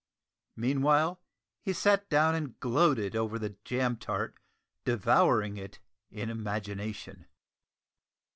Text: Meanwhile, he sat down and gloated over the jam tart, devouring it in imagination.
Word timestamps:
Meanwhile, 0.55 1.21
he 1.61 1.73
sat 1.73 2.09
down 2.09 2.33
and 2.33 2.59
gloated 2.59 3.15
over 3.15 3.37
the 3.37 3.55
jam 3.63 3.97
tart, 3.97 4.39
devouring 4.83 5.57
it 5.57 5.77
in 6.09 6.27
imagination. 6.31 7.27